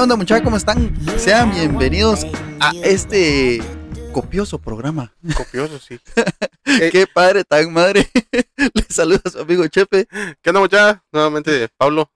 [0.00, 0.44] onda muchachos?
[0.44, 0.94] ¿Cómo están?
[1.18, 2.26] Sean bienvenidos
[2.60, 3.62] a este
[4.12, 5.12] copioso programa.
[5.36, 6.00] Copioso, sí.
[6.64, 8.08] Qué padre, tan madre.
[8.56, 10.06] Le saluda a su amigo Chepe.
[10.40, 11.02] ¿Qué onda, muchachos?
[11.12, 12.10] Nuevamente, Pablo.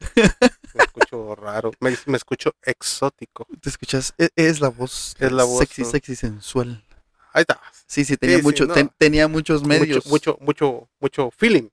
[0.74, 3.46] Me escucho raro, me, me escucho exótico.
[3.60, 5.14] Te escuchas, e- es, la voz.
[5.18, 5.90] Es la voz, Sexy, ¿no?
[5.90, 6.84] sexy, sensual.
[7.32, 7.60] Ahí está.
[7.86, 8.74] Sí, sí, tenía, Sí, sí, mucho, no.
[8.74, 10.06] ten- tenía muchos medios.
[10.06, 11.68] Mucho, mucho, mucho, mucho feeling.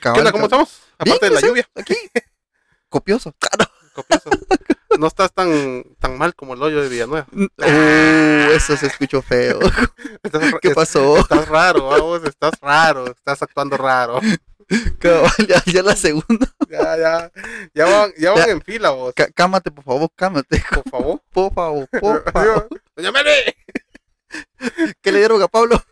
[0.00, 0.32] Cabal, ¿Qué onda?
[0.32, 0.62] ¿Cómo cabal.
[0.66, 0.88] estamos?
[0.98, 1.68] Aparte Bien, de la lluvia.
[1.74, 1.94] Aquí.
[2.88, 3.34] Copioso.
[3.38, 3.70] Claro.
[3.94, 4.30] Copioso.
[4.98, 7.26] No estás tan, tan mal como el hoyo de Villanueva.
[7.32, 9.60] Uh, eso se escuchó feo.
[10.22, 11.18] Estás, ¿Qué pasó?
[11.18, 14.20] estás raro, vamos, estás raro, estás actuando raro.
[15.48, 16.46] Ya, ya la segunda.
[16.68, 17.32] Ya, ya,
[17.72, 18.52] ya van, ya van Ya.
[18.52, 20.62] en fila vos, Cá- cámate, por favor, cámate.
[20.70, 21.22] por favor.
[21.32, 22.68] Por favor, por favor.
[22.94, 23.54] Doña Meli.
[25.00, 25.82] ¿Qué le dieron a Pablo?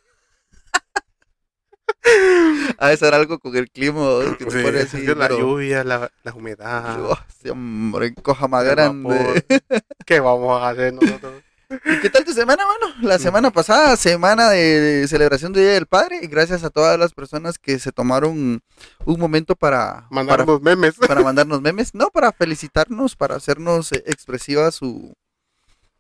[2.79, 4.01] A veces era algo con el clima
[4.39, 5.03] que se Sí, pone así.
[5.07, 6.99] la pero- lluvia, la, la humedad.
[7.11, 9.45] Oh, sí, hombre, coja más grande.
[10.07, 11.43] ¿Qué vamos a hacer nosotros?
[11.69, 12.95] ¿Y qué tal tu semana, mano?
[13.03, 17.13] La semana pasada, semana de celebración del Día del Padre, y gracias a todas las
[17.13, 18.63] personas que se tomaron
[19.05, 20.95] un momento para, Mandar para, memes.
[20.95, 25.13] para mandarnos memes, no, para felicitarnos, para hacernos eh, expresiva su,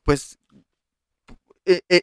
[0.05, 0.39] pues,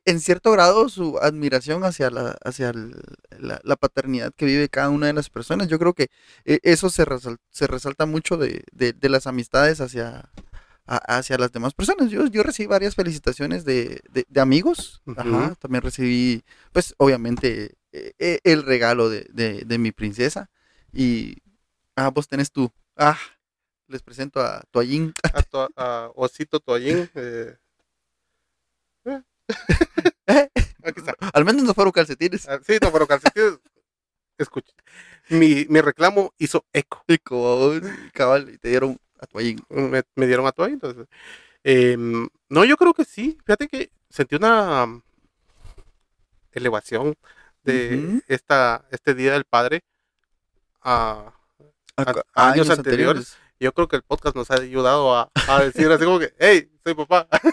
[0.05, 2.95] en cierto grado su admiración hacia la, hacia el-
[3.39, 5.67] la, la paternidad que vive cada una de las personas.
[5.69, 6.07] Yo creo que
[6.45, 10.29] eh, eso se, resal- se resalta mucho de, de- de las amistades hacia,
[10.85, 12.09] a- hacia las demás personas.
[12.11, 15.01] Yo, yo recibí varias felicitaciones de, de- amigos.
[15.15, 19.27] Ajá, también recibí, pues, obviamente, eh, eh, el regalo de,
[19.77, 20.49] mi princesa.
[20.91, 21.37] Y,
[21.95, 23.17] ah, vos tenés tu, ah,
[23.87, 25.13] les presento a Toallín.
[25.33, 27.09] A, to- a Osito Toallín.
[27.15, 27.55] Eh.
[30.27, 30.49] Eh,
[30.83, 31.15] Aquí está.
[31.33, 32.47] Al menos no fueron calcetines.
[32.47, 33.59] Ah, Sí, no, pero calcetines.
[34.37, 34.73] Escucha.
[35.29, 37.03] Mi, mi reclamo hizo eco.
[37.23, 37.79] Como,
[38.13, 39.63] cabal, y te dieron a Toallín.
[39.69, 40.75] Me, me dieron a Toallín.
[40.75, 41.07] Entonces.
[41.63, 43.37] em, no, yo creo que sí.
[43.45, 45.01] Fíjate que sentí una um,
[46.51, 47.15] elevación
[47.63, 48.21] de Ujú.
[48.27, 49.83] esta, este Día del Padre
[50.81, 51.31] a,
[51.95, 53.37] A- A- a años anteriores.
[53.59, 56.69] yo creo que el podcast nos ha ayudado a, a decir así como que, hey,
[56.83, 57.27] soy papá.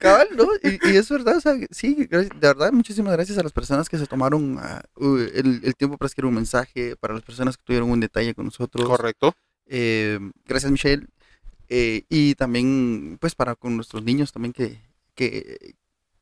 [0.00, 0.48] Cabal, ¿no?
[0.62, 3.98] Y, y es verdad, o sea, sí, de verdad, muchísimas gracias a las personas que
[3.98, 7.62] se tomaron ah, uh, el, el tiempo para escribir un mensaje, para las personas que
[7.64, 8.86] tuvieron un detalle con nosotros.
[8.88, 9.34] Correcto.
[9.66, 11.06] Eh, gracias, Michelle.
[11.68, 14.80] Eh, y también, pues, para con nuestros niños también que,
[15.14, 15.74] que,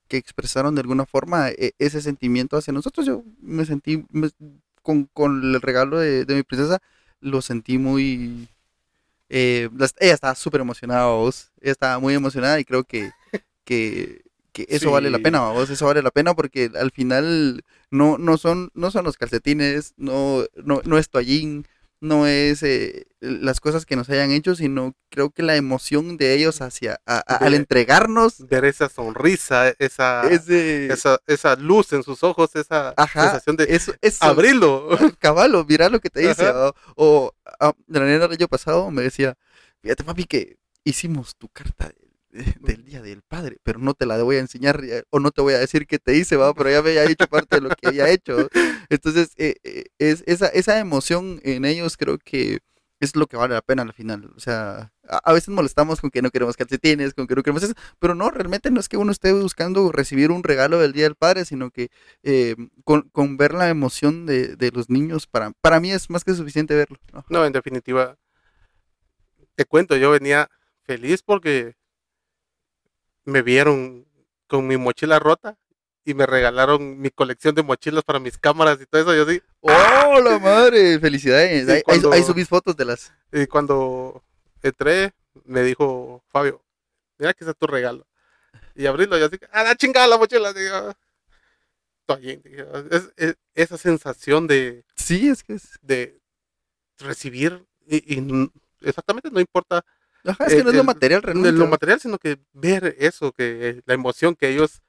[0.08, 3.06] que expresaron de alguna forma eh, ese sentimiento hacia nosotros.
[3.06, 4.30] Yo me sentí, me-
[4.82, 6.80] con, con el regalo de, de mi princesa,
[7.20, 8.48] lo sentí muy...
[9.28, 11.52] eh, ella estaba súper emocionada, vos.
[11.60, 13.10] Ella estaba muy emocionada y creo que,
[13.68, 15.68] que, que eso vale la pena, vos.
[15.68, 20.44] Eso vale la pena porque al final no, no, son, no son los calcetines, no,
[20.56, 21.66] no, no es toallín,
[22.00, 26.32] no es eh, las cosas que nos hayan hecho, sino creo que la emoción de
[26.34, 32.02] ellos hacia a- a- al entregarnos Ver esa sonrisa, esa, ese esa, esa luz en
[32.04, 34.88] sus ojos, esa ajá, sensación de eso, eso, abrirlo.
[35.18, 36.46] cabalo, mira lo que te dice.
[36.46, 36.68] Ajá.
[36.68, 39.36] O, o ah, de la nena el año pasado me decía,
[39.82, 42.07] fíjate papi que hicimos tu carta de-
[42.60, 45.42] del día del padre, pero no te la voy a enseñar eh, o no te
[45.42, 47.70] voy a decir qué te hice, va, pero ya me había hecho parte de lo
[47.70, 48.48] que había hecho.
[48.90, 52.60] Entonces, eh, eh, es, esa, esa emoción en ellos creo que
[53.00, 54.30] es lo que vale la pena al final.
[54.36, 57.62] O sea, a, a veces molestamos con que no queremos calcetines, con que no queremos
[57.62, 61.04] eso, pero no, realmente no es que uno esté buscando recibir un regalo del Día
[61.04, 61.90] del Padre, sino que
[62.22, 66.24] eh, con, con ver la emoción de, de los niños, para, para mí es más
[66.24, 66.98] que suficiente verlo.
[67.12, 67.24] ¿no?
[67.28, 68.16] No, en definitiva,
[69.54, 70.48] te cuento, yo venía
[70.84, 71.77] feliz porque
[73.28, 74.06] me vieron
[74.46, 75.56] con mi mochila rota
[76.04, 79.14] y me regalaron mi colección de mochilas para mis cámaras y todo eso.
[79.14, 80.98] Yo sí, ¡Oh, la madre!
[80.98, 81.68] ¡Felicidades!
[81.68, 83.12] Ahí, cuando- ahí subís fotos de las...
[83.32, 84.22] y cuando
[84.62, 85.12] entré,
[85.44, 86.64] me dijo Fabio,
[87.18, 88.06] mira que ese es tu regalo.
[88.74, 90.52] Y abrirlo, yo así, ¡a la chingada la mochila!
[90.54, 90.94] Digo,
[92.90, 95.78] es- es- esa sensación de, Sí, es que es...
[95.82, 96.18] de
[96.98, 98.50] recibir y, y
[98.80, 99.84] exactamente no importa
[100.24, 101.52] Ajá, es que el- no es lo el- material de realmente.
[101.52, 101.70] lo ¿no?
[101.70, 104.82] material, sino que ver eso, que la emoción que ellos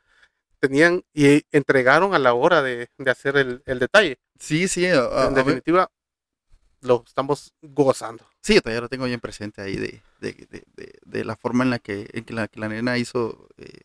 [0.59, 4.19] tenían y entregaron a la hora de, de hacer el, el detalle.
[4.39, 4.85] Sí, sí.
[4.87, 5.89] a- en mí- definitiva,
[6.81, 8.25] lo estamos gozando.
[8.41, 10.47] Sí, yo todavía lo tengo bien presente ahí de, de,
[11.05, 13.81] de, la forma en la que, en que la, que la nena hizo, eh,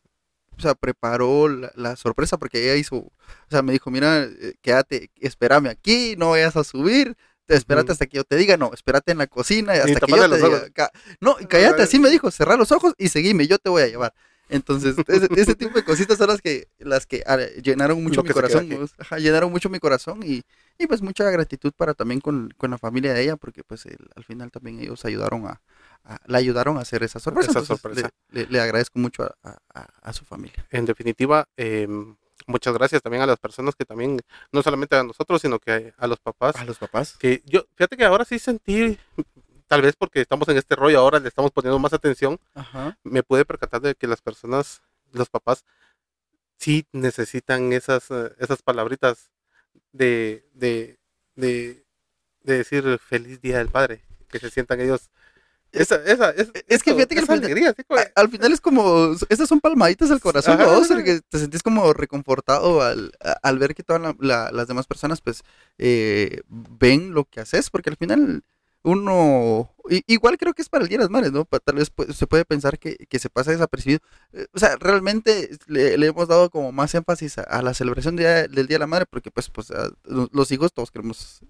[0.57, 3.13] o sea, preparó la, la sorpresa porque ella hizo, o
[3.51, 7.17] sea, me dijo, mira, eh, quédate, espérame aquí, no vayas a subir,
[7.49, 10.29] espérate hasta que yo te diga, no, espérate en la cocina y hasta que yo
[10.31, 13.59] te diga, ca- no, y cállate, así me dijo, cerrar los ojos y seguime, yo
[13.59, 14.15] te voy a llevar.
[14.51, 18.29] Entonces, ese, ese tipo de cositas son las que, las que ah, llenaron mucho mi
[18.31, 20.43] corazón, ajá, llenaron mucho mi corazón y,
[20.79, 24.09] y pues mucha gratitud para también con, con la familia de ella, porque pues el-
[24.15, 25.63] al final también ellos ayudaron a,
[26.05, 27.51] a- le ayudaron a hacer esa sorpresa.
[27.53, 28.11] Esa entonces, sorpresa.
[28.31, 29.57] Le, le- le agradezco mucho a-
[30.03, 30.67] a su familia.
[30.71, 31.89] En definitiva, eh,
[32.47, 34.21] muchas gracias también a las personas que también,
[34.53, 36.57] no solamente a nosotros, sino que a los papás.
[36.57, 37.17] A los papás.
[37.19, 38.99] Que yo, fíjate que ahora sí sentí,
[39.67, 42.99] tal vez porque estamos en este rollo, ahora le estamos poniendo más atención, Ajá.
[43.03, 44.83] me pude percatar de que las personas,
[45.13, 45.65] los papás,
[46.59, 49.31] sí necesitan esas, eh, esas palabritas
[49.93, 50.99] de, de,
[51.35, 51.85] de,
[52.43, 55.11] de decir feliz día del padre, que se sientan ellos.
[55.75, 59.49] Esa, esa, es, es que fíjate que al alegría, A- Al final es como, estas
[59.49, 61.03] son palmaditas al corazón, Ajá, ajá.
[61.05, 63.13] que te sentís como reconfortado al,
[63.43, 65.43] al ver que todas la- la- las demás personas pues
[65.79, 68.43] eh, ven lo que haces, porque al final
[68.87, 69.75] uno,
[70.07, 71.47] igual creo que es para el Día de las Madres, ¿no?
[71.47, 74.01] Tal vez se puede pensar que, que se pasa desapercibido.
[74.35, 78.15] Eh, O sea, realmente le, le hemos dado como más énfasis a, a la celebración
[78.15, 81.41] del Día de la Madre, porque pues, pues a- los hijos todos queremos...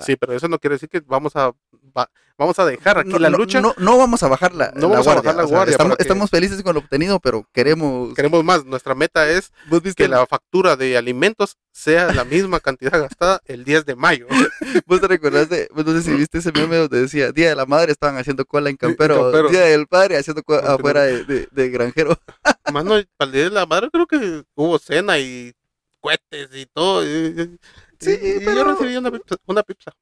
[0.00, 1.52] Sí, pero eso no quiere decir que vamos a
[1.96, 3.60] va- vamos a dejar aquí no, la lucha.
[3.60, 5.22] No, no vamos a bajar la, No la vamos a guardia.
[5.22, 8.12] bajar la o sea, guardia estamos, felices con lo obtenido, pero queremos...
[8.14, 8.64] Queremos más.
[8.64, 13.40] Nuestra meta es ¿Vos viste que la factura de alimentos sea la misma cantidad gastada
[13.44, 14.26] el 10 de mayo.
[14.86, 17.92] ¿Vos te pues, no sé si viste ese meme donde decía Día de la Madre
[17.92, 19.48] estaban haciendo cola en campero, Campero.
[19.50, 22.18] Día del Padre haciendo cola afuera de, de- de granjero.
[22.72, 25.52] Mano, para el día de la madre creo que hubo cena y
[26.00, 27.04] cohetes y todo.
[27.04, 27.08] y-
[27.40, 27.58] y-
[28.04, 29.36] Sí, y- pero- yo recibí una pizza.
[29.46, 29.92] Una pizza.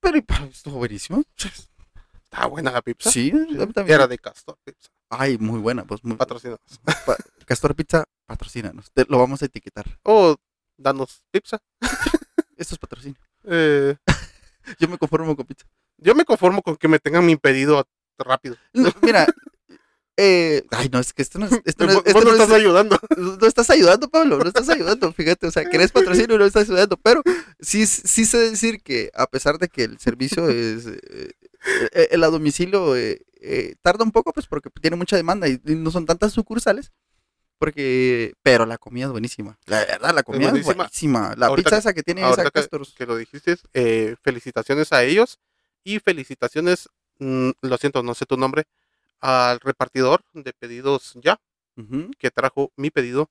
[0.00, 0.18] Pero
[0.50, 1.22] estuvo buenísimo.
[2.24, 3.10] Estaba buena la pizza.
[3.10, 3.30] Sí,
[3.72, 3.94] también.
[3.94, 4.90] Era de Castor Pizza.
[5.08, 6.60] Ay, muy buena, pues muy Patrocinados.
[7.06, 7.16] pa-
[7.46, 8.90] Castor Pizza, patrocínanos.
[8.92, 9.84] Te- lo vamos a etiquetar.
[10.02, 10.36] O
[10.76, 11.58] danos pizza.
[12.56, 13.18] Esto es patrocinio.
[13.44, 13.96] Eh,
[14.80, 15.64] Yo me conformo con pizza.
[15.98, 17.86] yo me conformo con que me tengan mi pedido
[18.18, 18.56] rápido.
[18.72, 19.26] No, mira,
[20.16, 22.34] eh, ay, no, es que esto no es, esto no es- Vos esto no no
[22.36, 22.98] es- estás ayudando.
[23.16, 26.68] no estás ayudando, Pablo, no estás ayudando, fíjate, o sea, querés patrocinio y no estás
[26.68, 27.22] ayudando, pero
[27.60, 31.30] sí, sí sé decir que a pesar de que el servicio es, eh,
[31.92, 35.60] eh, el a domicilio eh, eh, tarda un poco, pues porque tiene mucha demanda y,
[35.64, 36.92] y no son tantas sucursales,
[37.58, 40.74] porque, pero la comida es buenísima, la verdad, la comida es buenísima.
[40.74, 44.92] buenísima, la Ahorita pizza que- esa que tiene esa que, que lo dijiste, eh, felicitaciones
[44.92, 45.38] a ellos
[45.84, 48.64] y felicitaciones, mm, lo siento, no sé tu nombre,
[49.26, 51.40] al repartidor de pedidos ya,
[52.18, 53.28] que trajo mi pedido,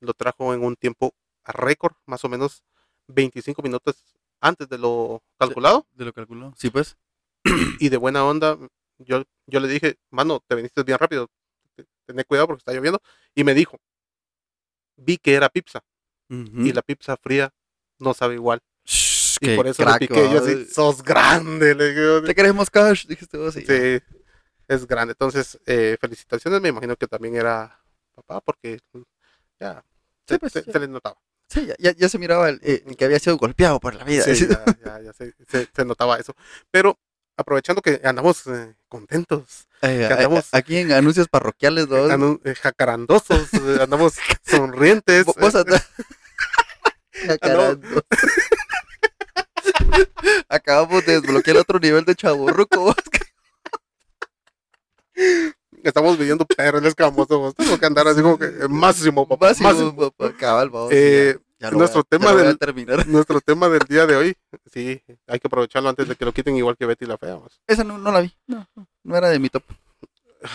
[0.00, 2.62] lo trajo en un tiempo a récord, más o menos
[3.08, 6.96] 25 minutos antes de lo calculado, De lo calculó, sí pues.
[7.80, 8.56] y de buena onda,
[8.98, 11.28] yo, yo le dije, mano, te viniste bien rápido,
[11.74, 13.00] te- tené cuidado porque está lloviendo,
[13.34, 13.78] y me dijo,
[14.96, 15.82] vi que era pizza,
[16.66, 17.52] y la pizza fría
[17.98, 18.60] no sabe igual.
[18.84, 20.30] Shh, Y por eso crack, le piqué.
[20.32, 21.74] Yo así, sos grande.
[21.74, 22.22] Le digo.
[22.22, 23.56] Te queremos cash, dijiste vos.
[23.56, 24.00] y- Sí,
[24.74, 25.12] es grande.
[25.12, 26.60] Entonces, eh, felicitaciones.
[26.60, 27.78] Me imagino que también era
[28.14, 28.78] papá, porque
[29.60, 29.84] ya
[30.26, 30.72] Sí, se, pues, se- ya.
[30.72, 31.16] se le notaba.
[31.48, 34.24] Sí, ya, ya, ya se miraba el, eh, que había sido golpeado por la vida.
[34.24, 36.34] Sí, ya, ya- ya se, notaba eso.
[36.70, 36.98] Pero
[37.36, 42.06] aprovechando que andamos eh, contentos, Eh, que andamos- a- aquí en anuncios parroquiales, ¿no?
[42.08, 44.14] anu- eh, jacarandosos, eh, andamos
[44.44, 45.26] sonrientes.
[45.26, 45.88] Vo- Vos eh, andás-.
[50.48, 52.94] Acabamos de desbloquear otro nivel de chaburruco.
[55.82, 57.54] Estamos viviendo perros escamosos.
[57.54, 59.48] Tengo que andar así como que máximo, papá.
[59.48, 59.96] Máximo, máximo.
[60.10, 62.58] papá, cabal, vamos, Eh, ya- ya lo nuestro voy a- ya tema del-.
[63.08, 64.36] Nuestro tema del día de hoy,
[64.72, 67.34] sí, hay que aprovecharlo antes de que lo quiten igual que Betty la Fea.
[67.34, 67.60] vamos.
[67.66, 68.32] Esa no, no la vi.
[68.46, 68.66] No,
[69.04, 69.62] no, era de mi top.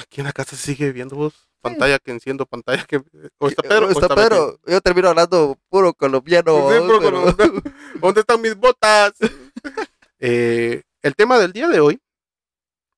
[0.02, 1.34] Aquí en la casa sigue viendo vos.
[1.62, 3.02] Pantalla que enciendo, pantalla que.
[3.40, 3.88] O está Pedro.
[3.88, 4.60] o está está Pedro.
[4.68, 6.70] Yo termino hablando puro colombiano.
[6.72, 7.54] Sí, puro pero- colombiano.
[7.54, 7.70] Betty.
[8.02, 9.14] ¿Dónde están mis botas?
[10.20, 12.00] Eh, el tema del día de hoy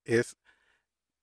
[0.05, 0.37] es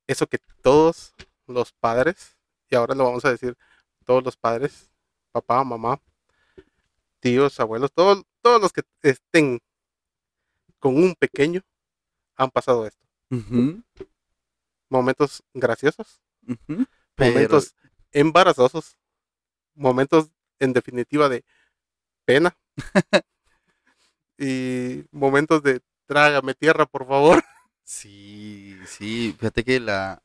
[0.06, 1.14] eso que todos
[1.46, 2.36] los padres,
[2.68, 3.56] y ahora lo vamos a decir,
[4.04, 4.90] todos los padres,
[5.32, 6.00] papá, mamá,
[7.20, 9.60] tíos, abuelos, todos, todos los que estén
[10.78, 11.62] con un pequeño
[12.36, 13.04] han pasado esto.
[14.88, 16.20] Momentos graciosos,
[17.16, 17.74] momentos
[18.12, 18.96] embarazosos,
[19.74, 21.44] momentos en definitiva de
[22.24, 22.56] pena
[24.38, 27.42] y momentos de trágame tierra, por favor.
[27.82, 30.22] Sí, sí, fíjate que la,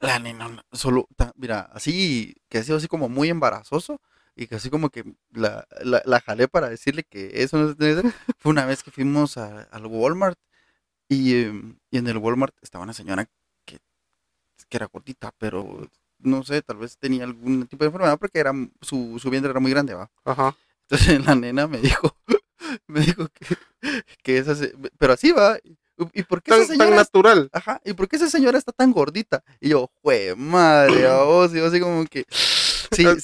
[0.00, 4.00] la nena solo, ta- mira, así, que ha sido así como muy embarazoso
[4.36, 7.76] y que así como que la, la, la jalé para decirle que eso no se
[7.76, 10.38] tenía que hacer, fue una vez que fuimos a- al Walmart
[11.08, 13.28] y, em, y en el Walmart estaba una señora
[13.66, 13.80] que,
[14.68, 18.52] que era gordita, pero no sé, tal vez tenía algún tipo de enfermedad porque era,
[18.80, 20.10] su, su vientre era muy grande, ¿va?
[20.24, 20.56] Ajá.
[20.88, 22.16] Entonces la nena me dijo,
[22.86, 23.46] me dijo que,
[24.22, 25.76] que esa, se- pero así va, ¿y
[26.28, 27.48] por qué Tan, esa tan señora natural.
[27.52, 29.42] Ajá, ¿y por qué esa señora está tan gordita?
[29.60, 32.24] Y yo, jue madre, a vos, y yo así como que.
[32.92, 33.14] Sí, Ah,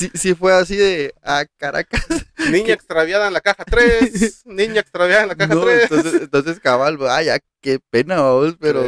[0.00, 2.04] sí, sí fue así de a Caracas.
[2.50, 4.42] Niña extraviada en la caja 3.
[4.46, 5.82] Niña extraviada en la caja No, 3.
[5.82, 8.82] entonces, entonces cabal, vaya, qué pena, vamos, pero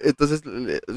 [0.00, 0.42] entonces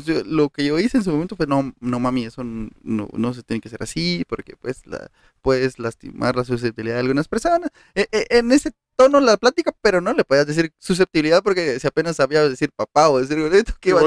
[0.05, 3.33] yo- lo que yo hice en su momento fue, no, no mami, eso no, no
[3.33, 5.09] se tiene que hacer así, porque pues la,
[5.41, 7.69] puedes lastimar la susceptibilidad de algunas personas.
[7.95, 11.87] E- e- en ese tono la plática, pero no le podías decir susceptibilidad porque si
[11.87, 14.03] apenas sabía decir papá o decir bonito, ¿qué iba a.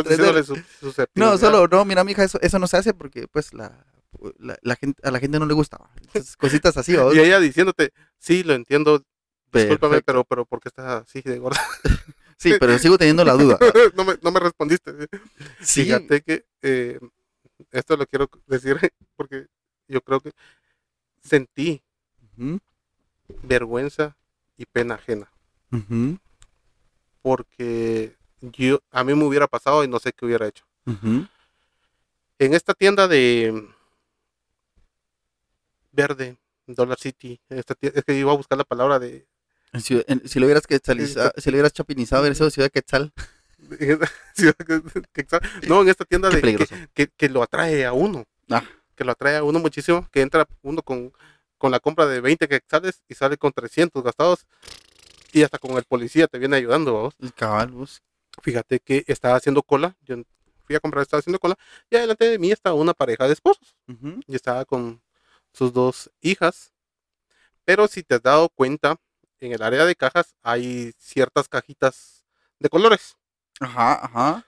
[1.14, 3.84] No, solo, no, mira, mija, eso, eso no se hace porque pues la,
[4.38, 5.90] la, la gente, a la gente no le gustaba.
[6.00, 6.94] Entonces, cositas así.
[7.14, 9.02] Y ella diciéndote, sí, lo entiendo.
[9.52, 10.06] Discúlpame, Perfecto.
[10.06, 11.60] pero, pero ¿por qué estás así de gorda?
[12.38, 13.58] Sí, pero sigo teniendo la duda.
[13.96, 14.92] no, me, no me respondiste.
[15.58, 17.00] Sí, Fíjate que eh,
[17.70, 18.78] esto lo quiero decir
[19.16, 19.46] porque
[19.88, 20.32] yo creo que
[21.22, 21.82] sentí
[23.42, 24.16] vergüenza
[24.56, 25.30] y pena ajena.
[27.22, 30.64] Porque yo, a mí me hubiera pasado y no sé qué hubiera hecho.
[30.84, 33.66] En esta tienda de
[35.96, 36.36] verde,
[36.66, 39.26] Dollar City, esta es que iba a buscar la palabra de
[40.06, 43.12] en- si lo hubieras quetzaliza- si lo hubieras chapinizado, hubiera sido Ciudad Quetzal.
[45.68, 46.74] no, en esta tienda de que, peligroso.
[46.94, 48.24] que- que lo atrae a uno.
[48.50, 48.62] Ah.
[48.94, 51.12] Que lo atrae a uno muchísimo, que entra uno con,
[51.58, 54.46] con la compra de 20 quetzales y sale con 300 gastados
[55.32, 57.14] y hasta con el policía te viene ayudando, vamos.
[57.20, 58.02] El cabal, vos.
[58.42, 60.16] Fíjate que estaba haciendo cola, yo
[60.64, 61.56] fui a comprar, estaba haciendo cola
[61.90, 63.74] y adelante de mí estaba una pareja de esposos
[64.26, 65.00] y estaba con
[65.56, 66.72] sus dos hijas.
[67.64, 68.96] Pero si te has dado cuenta,
[69.40, 72.24] en el área de cajas hay ciertas cajitas
[72.58, 73.16] de colores.
[73.60, 74.46] Ajá, ajá.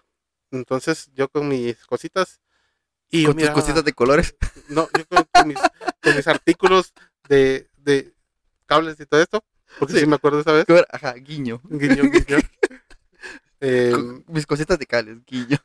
[0.50, 2.40] Entonces yo con mis cositas
[3.10, 4.36] y yo Con tus miraba- cositas de colores.
[4.68, 5.58] no, yo con, con mis,
[6.02, 6.92] con mis artículos
[7.28, 8.14] de, de
[8.66, 9.44] cables y todo esto,
[9.78, 10.00] porque Sí.
[10.00, 10.64] sí, me acuerdo esa vez.
[10.90, 11.60] Ajá, guiño.
[11.64, 12.38] Guiño, guiño.
[13.60, 15.58] Eh, Con mis cositas de cales, guiño.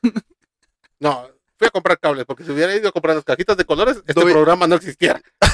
[0.98, 3.98] no, fui a comprar cables, porque si hubiera ido a comprar las cajitas de colores,
[4.06, 5.20] este No, y- programa no existiera.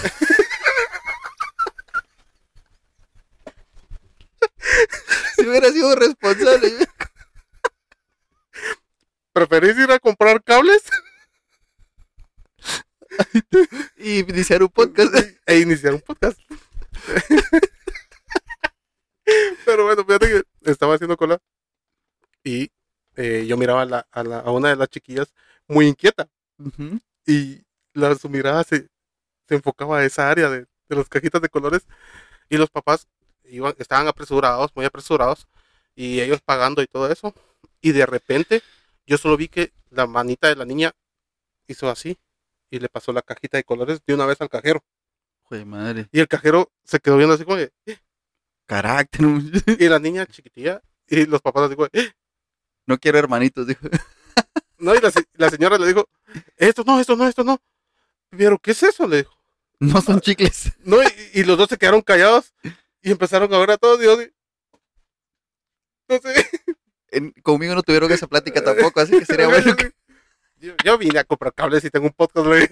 [5.36, 6.72] Si hubiera sido responsable.
[9.32, 10.82] ¿Preferís ir a comprar cables
[13.96, 15.14] y iniciar un podcast.
[15.46, 16.38] e iniciar un podcast?
[19.64, 21.38] Pero bueno, fíjate que estaba haciendo cola
[22.42, 22.70] y
[23.16, 25.32] eh, yo miraba a, la- a la- a una de las chiquillas
[25.74, 26.28] muy inquieta.
[26.58, 26.98] Ujú.
[27.26, 27.62] y
[27.94, 28.88] la, su mirada se,
[29.48, 31.86] se enfocaba a esa área de, de las cajitas de colores
[32.50, 33.08] y los papás
[33.44, 35.46] iban, estaban apresurados, muy apresurados
[35.94, 37.34] y ellos pagando y todo eso
[37.80, 38.62] y de repente
[39.06, 40.92] yo solo vi que la manita de la niña
[41.66, 42.18] hizo así
[42.70, 44.84] y le pasó la cajita de colores de una vez al cajero
[45.44, 46.08] Joder, madre.
[46.12, 47.72] y el cajero se quedó viendo así como de,
[48.66, 49.20] Carácter.
[49.78, 52.12] y la niña chiquitilla y los papás así como de,
[52.86, 53.80] No quiero hermanitos, dijo.
[54.80, 56.08] no y la, la señora le dijo
[56.56, 57.60] esto no esto no esto no
[58.30, 59.36] pero qué es eso le dijo
[59.80, 60.72] No son chicles.
[60.80, 61.08] No, y,
[61.40, 62.52] y los dos se quedaron callados
[63.02, 64.16] y empezaron a ver a todos y yo
[66.08, 66.48] No sé.
[67.12, 69.74] En- conmigo no tuvieron esa plática tampoco, así que sería bueno.
[69.74, 69.92] que-
[70.58, 72.68] Yo, yo vine a comprar cables y tengo un podcast, güey.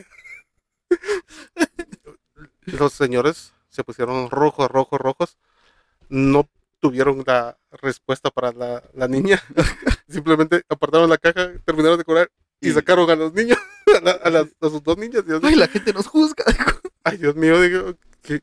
[2.67, 5.39] Los señores se pusieron rojos, rojos, rojos.
[6.09, 6.49] No
[6.81, 9.43] tuvieron la respuesta para la, la niña.
[10.09, 13.59] Simplemente apartaron la caja, terminaron de cobrar y Y- sacaron a los niños,
[13.97, 15.23] a, la- a las, a sus dos niñas.
[15.43, 16.45] Ay, la gente nos juzga.
[17.05, 18.41] Ay, Dios mío, digo, ¿qué,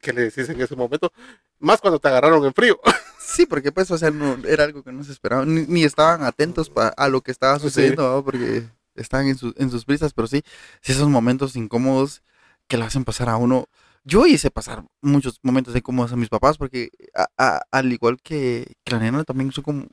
[0.00, 1.12] qué le decís en ese momento?
[1.60, 2.78] Más cuando te agarraron en frío.
[3.26, 6.24] Sí, porque pues, o sea, no, era algo que no se esperaba, ni, ni estaban
[6.24, 10.28] atentos pa- a lo que estaba sucediendo, porque estaban en, sus en sus prisas, pero
[10.28, 10.44] sí,
[10.82, 12.22] sí, esos momentos incómodos
[12.68, 13.66] que lo hacen pasar a uno.
[14.04, 18.74] Yo hice pasar muchos momentos incómodos a mis papás, porque a- a- al igual que,
[18.84, 19.86] que la nena, también soy como,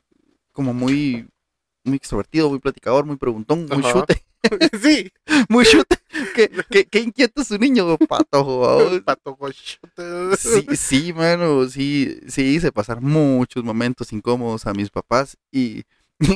[0.52, 1.28] como muy,
[1.84, 3.92] muy extrovertido, muy platicador, muy preguntón, muy Ajá.
[4.00, 4.22] chute,
[4.82, 5.10] sí.
[5.48, 5.96] muy chute.
[6.34, 8.60] ¿Qué, qué, qué inquieto su niño, patojo,
[8.94, 9.00] ¿va?
[9.04, 10.36] Pato gochote.
[10.36, 15.84] Sí, sí, mano, sí, sí hice pasar muchos momentos incómodos a mis papás y,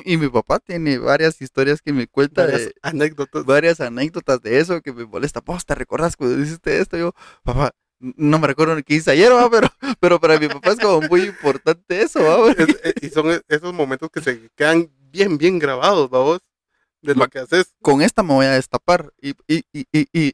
[0.04, 3.44] y mi papá tiene varias historias que me cuenta Varias de anécdotas.
[3.44, 5.40] varias anécdotas de eso que me molesta.
[5.40, 7.12] Vos te recordás cuando hiciste esto, yo,
[7.44, 9.48] papá, no me recuerdo qué hice ayer, ¿va?
[9.50, 9.68] pero,
[10.00, 12.50] pero para mi papá es como muy importante eso, ¿va?
[12.52, 16.40] Es- eh, y son e- esos momentos que se quedan bien, bien grabados, vamos,
[17.02, 17.72] de lo que haces.
[17.80, 19.86] con esta me voy a destapar y, y, y,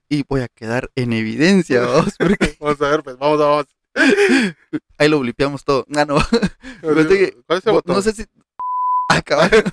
[0.08, 3.66] y, voy a quedar en evidencia, vamos, porque Vamos a ver, pues, vamos, vamos.
[4.98, 5.84] ahí lo blipeamos todo.
[5.94, 6.16] Ah, no.
[7.84, 8.24] No sé si.
[9.08, 9.64] Ah, cabrón.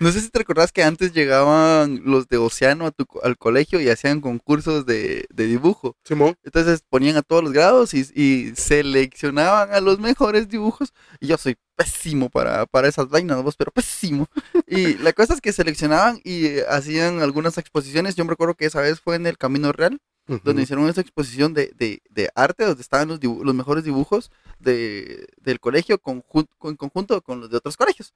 [0.00, 3.36] No sé si te recordás que antes llegaban los de Océano a tu co- al
[3.36, 5.96] colegio y hacían concursos de, de dibujo.
[6.04, 6.36] Simón.
[6.42, 10.92] Entonces ponían a todos los grados y, y seleccionaban a los mejores dibujos.
[11.20, 14.26] Y yo soy pésimo para, para esas vainas, vos, pero pésimo.
[14.66, 18.14] Y la cosa es que seleccionaban y eh, hacían algunas exposiciones.
[18.16, 20.00] Yo me recuerdo que esa vez fue en el Camino Real.
[20.44, 25.26] donde hicieron esta exposición de, de, de arte, donde estaban los, los mejores dibujos de,
[25.40, 28.14] del colegio en conjunto con los de otros colegios.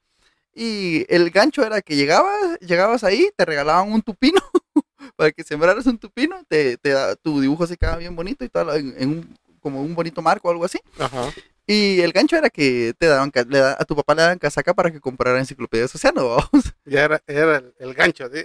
[0.55, 4.41] Y el gancho era que llegabas, llegabas ahí, te regalaban un tupino
[5.17, 8.75] para que sembraras un tupino, te, te tu dibujo se quedaba bien bonito y todo
[8.75, 10.79] en, en un, como un bonito marco o algo así.
[10.99, 11.31] Ajá.
[11.67, 14.75] Y el gancho era que te daban, le da- a tu papá le daban casaca
[14.75, 16.75] para que comprara enciclopedias Océano, vamos.
[16.85, 18.45] Ya era, era el, el gancho, ¿sí?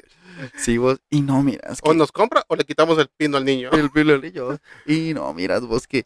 [0.55, 3.71] Sí, vos, y no, miras, O nos compra o le quitamos el pino al niño.
[3.73, 4.57] el pelo del niño.
[4.85, 6.05] Y no, miras vos que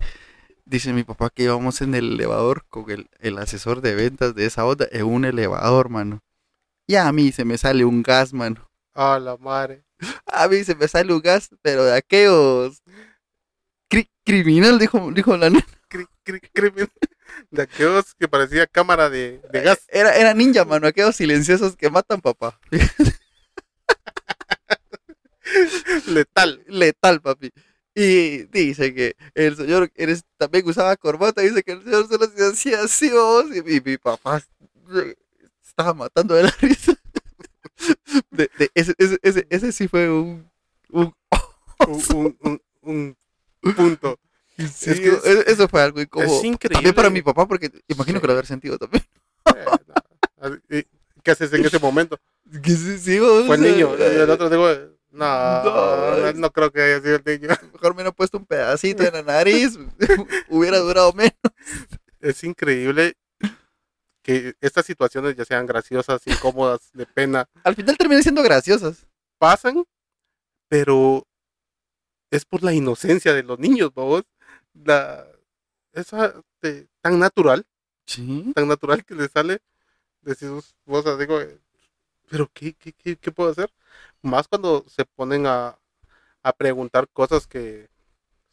[0.66, 4.46] dice mi papá que íbamos en el elevador con el, el asesor de ventas de
[4.46, 6.22] esa onda en un elevador, mano.
[6.88, 8.70] Y a mí se me sale un gas, mano.
[8.94, 9.84] A la madre.
[10.28, 12.82] A mí se me sale un gas, pero de aquellos
[13.90, 15.66] cri- criminal, dijo, dijo la nena.
[15.90, 16.90] Cri- cri- crimen.
[17.50, 19.80] De aquellos que parecía cámara de, de gas.
[19.88, 22.60] Era, era ninja, mano, aquellos silenciosos que matan, papá.
[26.08, 26.64] Letal.
[26.68, 27.52] Letal, papi.
[27.96, 32.46] Y dice que el señor eres, también usaba corbata, dice que el señor solo se
[32.46, 34.42] hacía así, vos, y mi, mi papá
[35.66, 36.94] estaba matando de la risa.
[38.32, 40.50] De, de- ese, ese, ese, ese sí fue un...
[40.90, 41.14] un
[41.88, 43.18] Un, un- un-
[43.64, 44.18] un punto.
[44.58, 46.38] sí, es que es- e- eso fue algo incómodo.
[46.38, 46.76] es increíble.
[46.76, 48.22] También para mi papá, porque imagino Sí.
[48.22, 49.04] que lo haber sentido también.
[49.48, 49.66] Eh,
[50.42, 50.56] no.
[50.78, 50.88] ¿Y
[51.22, 52.18] ¿Qué haces en ese momento?
[52.64, 53.96] Que sí, sí, vos, Fue el o sea, niño.
[53.98, 57.50] Y el otro digo, no, No, no, creo que haya sido el niño.
[57.74, 59.78] Mejor me hubiera puesto un pedacito en la nariz,
[60.50, 61.34] hubiera durado menos.
[62.20, 63.16] Es increíble
[64.22, 69.06] que estas situaciones, ya sean graciosas, incómodas, de pena, Al final terminan siendo graciosas.
[69.38, 69.84] pasan,
[70.70, 71.28] pero
[72.32, 74.24] es por la inocencia de los niños, vos.
[74.74, 75.28] La,
[75.92, 77.66] esa de- tan natural,
[78.06, 78.52] Sí.
[78.56, 79.60] tan natural que le sale,
[80.22, 81.60] decís vos, como,
[82.30, 83.72] pero qué, qué, qué, qué puedo hacer?
[84.22, 85.78] Más cuando se ponen a,
[86.44, 87.90] a preguntar cosas que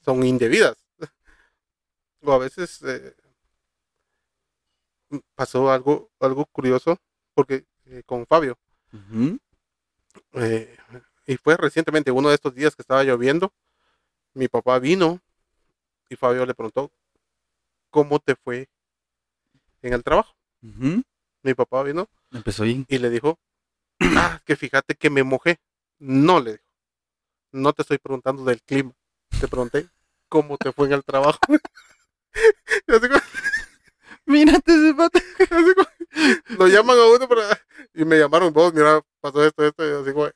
[0.04, 0.76] son indebidas.
[2.22, 3.14] O a veces eh,
[5.34, 6.98] pasó algo, algo curioso,
[7.34, 8.58] porque eh, con Fabio,
[10.34, 10.76] eh,
[11.26, 13.52] y fue recientemente, uno de estos días que estaba lloviendo,
[14.34, 15.20] mi papá vino
[16.08, 16.90] y Fabio le preguntó,
[17.90, 18.68] ¿cómo te fue
[19.82, 20.34] en el trabajo?
[21.42, 22.84] Mi papá vino Empezó bien.
[22.88, 23.38] y le dijo,
[24.16, 25.58] ah, que fíjate que me mojé.
[25.98, 26.64] No le dijo,
[27.52, 28.92] no te estoy preguntando del clima,
[29.40, 29.88] te pregunté
[30.28, 31.38] cómo te fue en el trabajo.
[34.26, 35.18] Mírate ese pato.
[36.58, 37.60] lo llaman a uno para,
[37.94, 40.30] y me llamaron vos, mira, pasó esto, esto, y así como,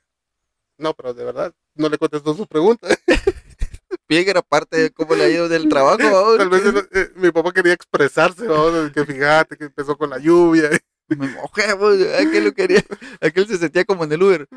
[0.78, 2.88] no, pero de verdad, no le contestó su pregunta.
[4.08, 5.98] Bien era parte de cómo le ha ido del trabajo.
[5.98, 6.36] vamos.
[6.36, 10.70] Tal vez eh, mi papá quería expresarse, vamos, que fíjate que empezó con la lluvia.
[11.16, 12.82] Me mojé, vos, aquel lo quería.
[13.20, 14.48] Aquel se sentía como en el Uber.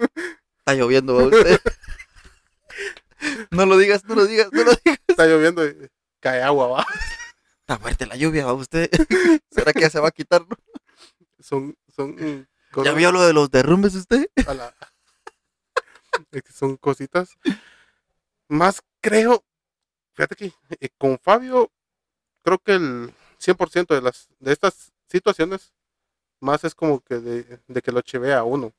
[0.60, 1.60] Está lloviendo, va usted.
[3.52, 5.00] No lo digas, no lo digas, no lo digas.
[5.08, 6.86] Está lloviendo y cae agua, va.
[7.62, 8.90] Está fuerte la lluvia, va usted.
[9.52, 10.42] ¿Será que ya se va a quitar?
[10.48, 10.56] no?
[11.40, 12.48] Son, son mm,
[12.84, 14.30] ¿Ya vio lo de los derrumbes usted?
[14.48, 14.74] a la-
[16.32, 17.38] es que son cositas.
[18.48, 19.44] Más creo,
[20.14, 21.72] fíjate que eh, con Fabio,
[22.44, 25.74] creo que el 100% de las de estas situaciones,
[26.40, 28.74] más es como que de, de que lo chivea a uno.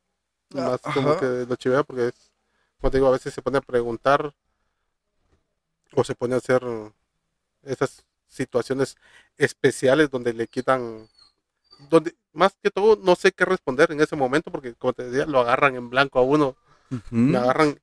[0.50, 2.32] Más como que lo chivea porque es,
[2.80, 4.34] como te digo, a veces se pone a preguntar
[5.94, 6.62] o se pone a hacer
[7.62, 8.96] esas situaciones
[9.36, 11.08] especiales donde le quitan
[11.90, 15.26] donde más que todo no sé qué responder en ese momento porque como te decía
[15.26, 16.56] lo agarran en blanco a uno
[17.10, 17.80] me agarran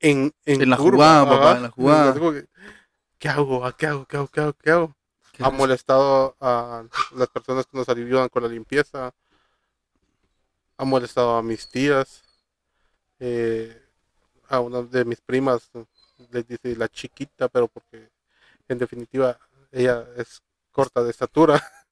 [0.00, 2.06] en, En la curva, jugada, papá, en la jugada.
[2.06, 2.46] Yo digo que,
[3.18, 3.72] ¿Qué hago?
[3.76, 4.04] ¿Qué hago?
[4.06, 4.28] ¿Qué hago?
[4.28, 4.52] ¿Qué hago?
[4.54, 4.96] ¿Qué hago?
[5.40, 9.12] Ha molestado a las personas que nos ayudan con la limpieza.
[10.76, 12.22] Ha molestado a mis tías.
[13.20, 13.78] eh,
[14.48, 15.70] a una de mis primas
[16.30, 18.10] les dice la chiquita, pero porque
[18.68, 19.38] en definitiva
[19.72, 21.54] ella es corta de estatura.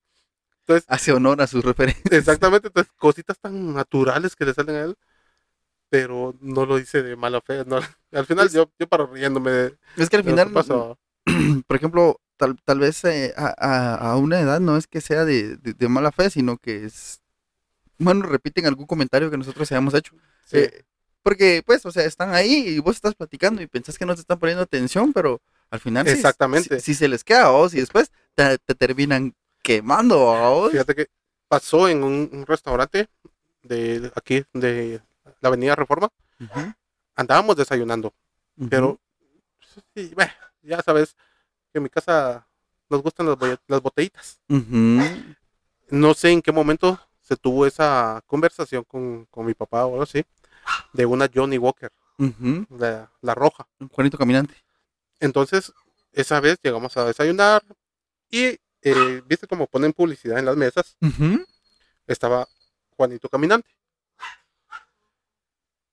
[0.60, 2.12] Entonces, Hace honor a sus referencias.
[2.12, 4.96] Exactamente, entonces cositas tan naturales que le salen a él,
[5.88, 7.64] pero no lo dice de mala fe.
[7.66, 7.80] no.
[8.12, 10.98] Al final yo, yo paro riéndome de, Es que al final, pasó.
[11.66, 15.56] por ejemplo, tal, tal vez eh, a, a- una edad no es que sea de,
[15.56, 17.20] de- de mala fe, sino que es,
[17.98, 20.14] bueno, repiten algún comentario que nosotros hayamos hecho.
[20.46, 20.82] Sí, Eh,
[21.22, 24.22] porque, pues, o sea, están ahí y vos estás platicando y pensás que no te
[24.22, 26.80] están poniendo atención, pero al final Exactamente.
[26.80, 30.72] Si, si se les queda vos y después te, te terminan quemando vos.
[30.72, 31.06] Fíjate que
[31.48, 33.08] pasó en un, un restaurante
[33.62, 35.02] de aquí, de
[35.40, 36.08] la Avenida Reforma.
[36.40, 36.72] Ujú,
[37.16, 38.14] Andábamos desayunando,
[38.56, 38.68] ujú.
[38.70, 39.00] pero
[39.94, 41.14] sí, bueno, ya sabes
[41.72, 42.46] que en mi casa
[42.88, 44.40] nos gustan las, las botellitas.
[45.90, 50.02] No sé en qué momento se tuvo esa conversación con, con mi papá o algo
[50.02, 50.24] así,
[50.92, 51.92] de una Johnny Walker,
[52.70, 53.66] la, la roja.
[53.78, 54.54] Un Juanito caminante.
[55.20, 55.72] Entonces,
[56.12, 57.62] esa vez llegamos a desayunar
[58.30, 60.96] y eh, viste cómo ponen publicidad en las mesas.
[62.06, 62.46] Estaba
[62.96, 63.70] Juanito caminante.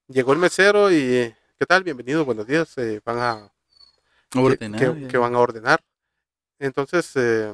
[0.07, 1.83] Llegó el mesero y ¿qué tal?
[1.83, 2.77] Bienvenido, buenos días.
[2.77, 3.51] eh, van a
[4.39, 5.83] Ordenar, que, van a ordenar.
[6.59, 7.53] Entonces, eh,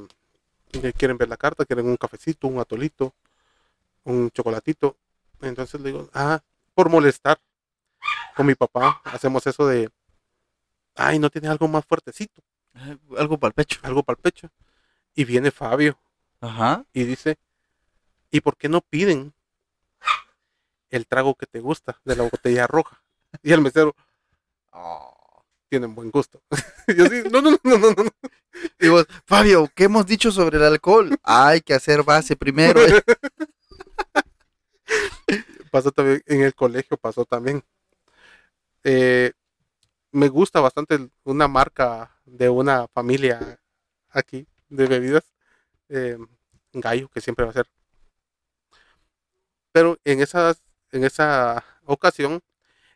[0.97, 3.13] quieren ver la carta, quieren un cafecito, un atolito,
[4.03, 4.97] un chocolatito.
[5.41, 6.41] Entonces le digo, ah,
[6.73, 7.39] por molestar
[8.35, 9.89] con mi papá, hacemos eso de,
[10.95, 12.41] ay, no tiene algo más fuertecito,
[12.75, 13.79] Eh, Algo para el pecho.
[13.83, 14.49] algo para el pecho.
[15.13, 15.97] Y viene Fabio
[16.41, 16.85] Ajá.
[16.91, 17.37] y dice,
[18.31, 19.31] ¿y por qué no piden
[20.89, 23.01] el trago que te gusta de la botella roja?
[23.43, 23.95] Y el mesero,
[24.71, 25.12] "Ah,
[25.73, 26.39] tienen buen gusto.
[26.87, 28.11] y yo sí, no, no, no, no, no.
[28.79, 31.17] Y vos, Fabio, ¿qué hemos dicho sobre el alcohol?
[31.23, 32.79] Hay que hacer base primero.
[35.71, 37.63] pasó también en el colegio, pasó también.
[38.83, 39.31] Eh,
[40.11, 43.59] me gusta bastante una marca de una familia
[44.11, 45.23] aquí de bebidas,
[45.89, 46.19] eh,
[46.71, 47.65] Gallo, que siempre va a ser.
[49.71, 52.43] Pero en esas, en esa ocasión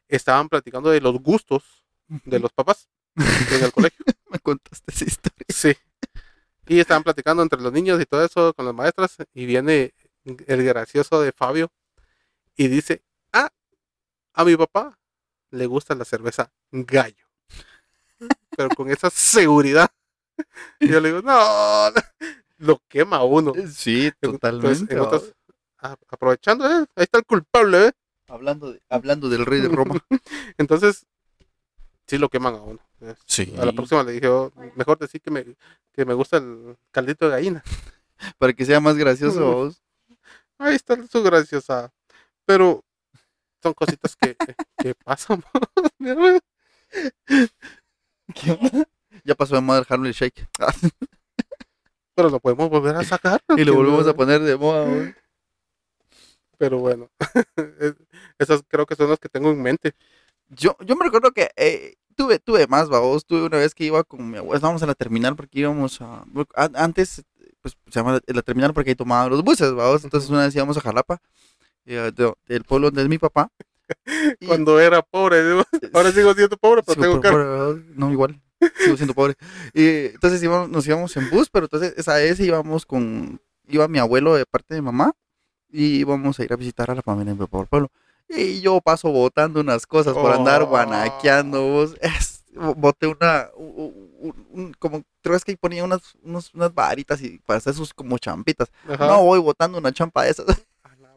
[0.08, 4.06] estaban platicando de los gustos de los papás en el colegio.
[4.30, 5.46] Me contaste esa historia.
[5.50, 5.76] Sí.
[6.68, 9.94] Y estaban platicando entre los niños y todo eso con las maestras y viene
[10.26, 11.72] el gracioso de Fabio
[12.56, 13.50] y dice, ah,
[14.34, 14.98] a mi papá
[15.52, 17.26] le gusta la cerveza gallo.
[18.56, 19.90] Pero con esa seguridad.
[20.80, 22.02] Y yo le digo, no, no".
[22.58, 23.54] lo quema uno.
[23.72, 24.98] Sí, Entonces, totalmente.
[26.10, 26.86] aprovechando, ¿eh?
[26.96, 27.92] ahí está el culpable, ¿eh?
[28.28, 29.96] Hablando, de- hablando del rey de Roma.
[30.58, 31.06] Entonces,
[32.08, 32.80] sí lo queman a uno.
[33.26, 33.54] Sí.
[33.60, 35.46] A la próxima le dije, "Oh, mejor decir que me,
[35.94, 37.64] que me gusta el caldito de gallina.
[38.40, 39.72] Para que sea más gracioso.
[40.58, 41.92] Ahí está su graciosa.
[42.46, 42.84] Pero
[43.62, 44.36] son cositas que,
[44.78, 45.44] que pasan.
[46.00, 46.40] Mira,
[48.34, 48.88] ¿Qué onda?
[49.24, 50.48] Ya pasó de moda el Harlem Shake.
[52.16, 53.42] Pero lo podemos volver a sacar.
[53.56, 53.78] y lo ¿no?
[53.80, 55.14] volvemos a poner de moda.
[56.58, 57.12] Pero bueno,
[57.80, 57.96] es-
[58.40, 59.94] esas creo que son las que tengo en mente.
[60.50, 63.26] Yo, yo me recuerdo que eh, tuve, tuve más, babos.
[63.26, 64.56] Tuve una vez que iba con mi abuelo.
[64.56, 66.26] Estábamos en la terminal porque íbamos a.
[66.56, 67.24] a- Antes,
[67.62, 70.04] pues se llama la terminal porque ahí tomaban los buses, babos.
[70.04, 71.20] Entonces una vez íbamos a Jalapa,
[71.86, 73.52] eh, de- del pueblo donde es mi papá.
[74.40, 77.80] y- Cuando era pobre, digo, ahora sigo siendo pobre, pero tengo carro.
[77.96, 78.42] No, igual.
[78.80, 79.36] Sigo siendo pobre.
[79.74, 83.40] Y entonces íbamos, nos íbamos en bus, pero entonces esa vez íbamos con.
[83.70, 85.12] Iba mi abuelo de parte de mamá
[85.70, 87.92] y íbamos a ir a visitar a la familia de mi papá por el pueblo.
[88.30, 90.68] Y yo paso botando unas cosas por andar Oh.
[90.68, 91.62] guanaqueando.
[91.62, 91.96] vos.
[92.02, 92.44] Es-
[92.76, 93.50] boté una.
[93.56, 97.94] u- u- un- como creo que ponía unas, unos- unas varitas y para hacer sus
[97.94, 98.70] como champitas.
[98.90, 99.08] Ajá.
[99.08, 100.46] No voy botando una champa de esas.
[100.84, 101.16] A la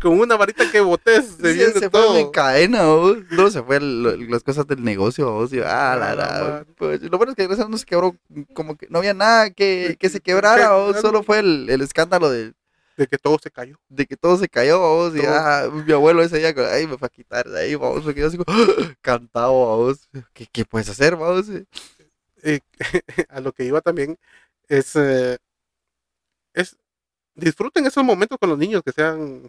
[0.00, 3.16] Con una varita que botés, se Sí, viene se fue en cadena, vos.
[3.30, 5.52] No, se fue las cosas del negocio, vos.
[5.52, 8.14] Y, ah, la, pues, lo bueno es que gracias no se quebró,
[8.54, 11.00] como que no había nada que, que se quebrara, vos.
[11.00, 12.52] Solo fue el, el escándalo de,
[12.96, 13.78] De que todo se cayó.
[13.88, 15.14] de que todo se cayó, vos.
[15.14, 18.04] Y ah, mi abuelo ese día, ay, me fue a quitar de ahí, vos.
[18.04, 18.56] Me quedé así como,
[19.02, 20.08] cantado, vos.
[20.32, 21.16] ¿Qué, ¿Qué puedes hacer?
[22.42, 22.60] Eh,
[23.28, 24.16] a lo que iba también
[24.68, 25.38] es, eh,
[26.54, 26.76] es
[27.34, 29.46] disfruten esos momentos con los niños que sean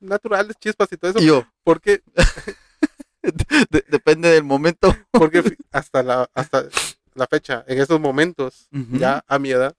[0.00, 2.02] naturales, chispas y todo eso, yo, porque
[3.22, 4.94] de- depende del momento.
[5.10, 6.66] porque hasta la hasta
[7.14, 9.74] la fecha, en esos momentos, ya a mi edad,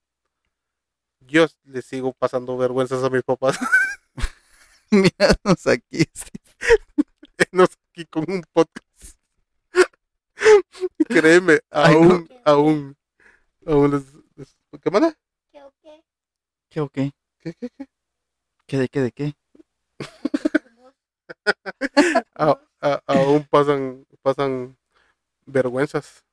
[1.27, 3.57] yo le sigo pasando vergüenzas a mis papás,
[4.91, 6.05] Míranos aquí.
[7.51, 9.17] no aquí con un podcast.
[11.07, 12.01] Créeme, Ay, no.
[12.01, 12.97] aún, aún,
[13.65, 14.03] aún les,
[14.35, 15.17] les- ¿qué manda?
[15.51, 15.61] ¿Qué
[16.81, 17.11] o qué?
[17.39, 17.87] ¿Qué, qué, qué?
[18.65, 19.33] ¿Qué de qué de qué?
[22.35, 24.77] a- a- aún pasan, pasan
[25.45, 26.23] vergüenzas.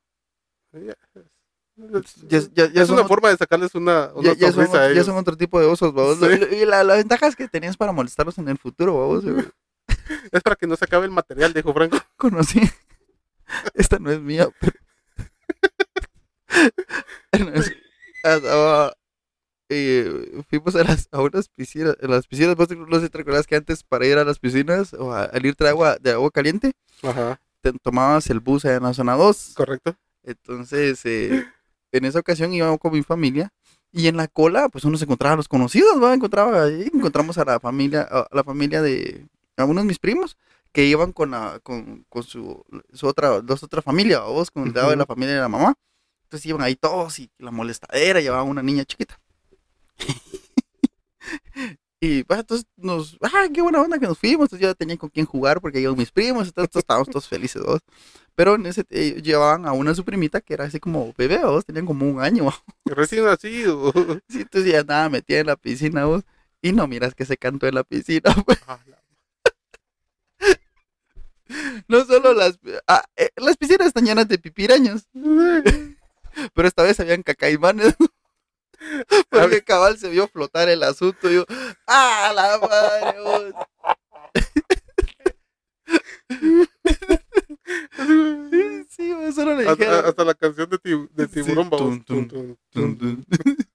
[1.88, 1.98] Ya,
[2.38, 4.76] es- Ya, ya, ya es son una forma de sacarles una, una ya, ya son,
[4.76, 6.18] a ya son otro tipo de osos, babos.
[6.18, 6.56] Sí.
[6.56, 9.24] Y la, la ventaja es que tenías para molestarlos en el futuro, babos.
[10.32, 11.98] Es para que no se acabe el material, dijo Franco.
[12.16, 12.60] Conocí.
[13.74, 14.72] Esta no es mía, pero.
[18.22, 18.90] No
[19.72, 21.96] eh, fuimos a, las, a unas piscinas.
[22.00, 24.38] En las piscinas, vos no sé si te recuerdas que antes para ir a las
[24.40, 28.64] piscinas o a, al irte de agua, de agua caliente, Ajá, te tomabas el bus
[28.64, 29.52] allá en la zona 2.
[29.56, 29.94] correcto.
[30.24, 31.46] Entonces, eh,
[31.92, 33.52] en esa ocasión íbamos con mi familia
[33.92, 36.14] y en la cola, pues uno se encontraba a los conocidos, ¿va?
[36.14, 39.26] Encontraba ahí, encontramos a la familia, a la familia de
[39.56, 40.36] algunos de mis primos
[40.72, 44.72] que iban con la, con, con su, su otra, dos otra familia, vos, con el
[44.72, 45.74] lado de la familia de la mamá.
[46.24, 49.18] Entonces iban ahí todos y la molestadera llevaba una niña chiquita.
[52.02, 55.10] Y bah, entonces nos, ah, qué buena onda que nos fuimos, entonces yo tenía con
[55.10, 57.80] quién jugar porque llegaron mis primos, entonces estábamos todos felices dos.
[58.34, 61.64] Pero en ese eh, llevaban a una su primita que era así como bebé, vos,
[61.66, 62.50] tenían como un año.
[62.84, 63.92] Recién nacido.
[64.28, 66.22] Sí, entonces ya estaba metida en la piscina vos.
[66.62, 68.58] Y no miras que se cantó en la piscina, pues.
[68.66, 68.98] Ah, la-
[71.88, 75.08] No solo las ah, eh, las piscinas están llenas de pipiraños.
[76.54, 77.94] Pero esta vez habían cacaimanes.
[79.28, 81.30] Porque cabal se vio flotar el asunto.
[81.30, 81.44] Y yo,
[81.86, 83.20] ¡ah, la madre!
[83.20, 83.54] vos!
[88.50, 90.04] Sí, sí, vos, solo le Hasta, dijeron.
[90.06, 92.04] hasta la canción de, tiburón, vamos.
[92.04, 93.24] tum, tum, Tum, tum, Tun, tum.
[93.24, 93.24] tun.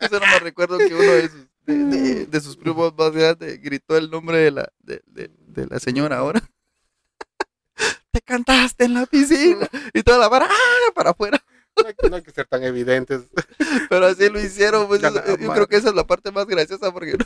[0.00, 3.60] Yo solo me recuerdo que uno de sus, de, de- de sus primos más grandes
[3.62, 6.42] gritó el nombre de la, de, de- de la señora ahora.
[8.10, 9.68] Te cantaste en la piscina.
[9.94, 10.92] Y toda la vara, ¡ah!
[10.94, 11.42] para afuera.
[11.76, 13.20] No hay, que- no hay que ser tan evidentes.
[13.88, 14.88] Pero así lo hicieron.
[14.88, 15.36] pues, yo madre.
[15.36, 17.24] creo que esa es la parte más graciosa porque no.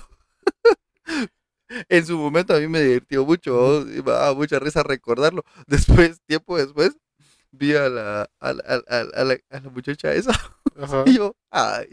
[1.89, 5.43] En su momento a mí me divirtió mucho, me daba mucha risa recordarlo.
[5.67, 6.93] Después, tiempo después,
[7.53, 10.33] vi a la, a la, a la- a la- a la muchacha esa
[10.77, 11.05] Ajá.
[11.07, 11.87] y yo, ay,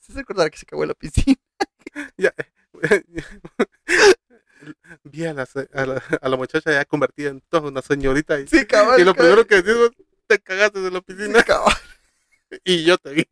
[0.00, 1.36] se recordar que se cagó en la piscina.
[2.16, 2.32] Ya.
[5.04, 8.46] Vi a la, a, la, a la muchacha ya convertida en toda una señorita y,
[8.46, 9.00] Sí, cabal.
[9.00, 9.90] y lo primero que decimos,
[10.26, 11.74] te cagaste de la sí, piscina cabal.
[12.64, 13.26] y yo te vi.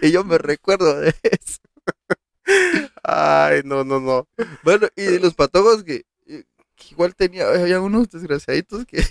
[0.00, 1.60] Y yo me recuerdo de eso.
[3.02, 4.26] Ay, no, no, no.
[4.62, 9.04] Bueno, y de los patojos que, eh, que igual tenía, había unos desgraciaditos que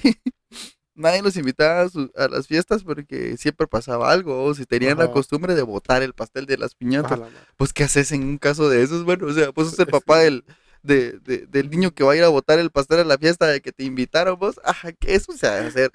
[0.95, 4.97] nadie los invitaba a, su- a las fiestas porque siempre pasaba algo, o si tenían
[4.97, 5.13] la Ajá.
[5.13, 7.19] costumbre de botar el pastel de las piñatas,
[7.57, 9.03] pues ¿qué haces en un caso de esos?
[9.03, 10.43] Bueno, o sea, pues es el papá del,
[10.83, 13.47] de, de- del niño que va a ir a botar el pastel a la fiesta
[13.47, 15.91] de que te invitaron vos, ajá, que eso se va a hacer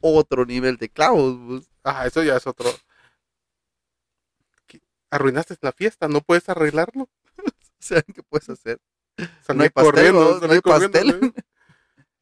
[0.00, 1.70] otro nivel de clavos, pues.
[1.84, 2.70] Ah, eso ya es otro.
[4.66, 4.80] ¿Qué?
[5.10, 7.08] Arruinaste la fiesta, no puedes arreglarlo.
[7.38, 8.78] o sea, ¿qué puedes hacer?
[9.46, 10.52] Salí No hay pastel, ¿no?
[10.52, 11.32] Hay pastel.